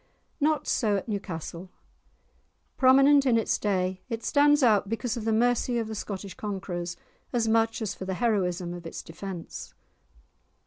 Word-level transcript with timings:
Not 0.39 0.67
so 0.67 0.97
at 0.97 1.07
Newcastle. 1.07 1.69
Prominent 2.75 3.23
in 3.27 3.37
its 3.37 3.59
day, 3.59 4.01
it 4.09 4.23
stands 4.23 4.63
out 4.63 4.89
because 4.89 5.15
of 5.15 5.25
the 5.25 5.31
mercy 5.31 5.77
of 5.77 5.87
the 5.87 5.93
Scottish 5.93 6.33
conquerors 6.33 6.97
as 7.31 7.47
much 7.47 7.83
as 7.83 7.93
for 7.93 8.05
the 8.05 8.15
heroism 8.15 8.73
of 8.73 8.87
its 8.87 9.03
defence. 9.03 9.75